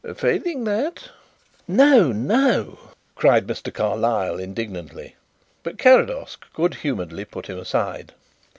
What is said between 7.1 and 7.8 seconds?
put him